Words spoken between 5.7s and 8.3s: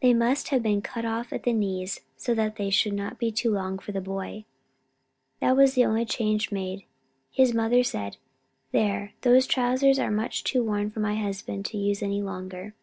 the only change made. His mother said: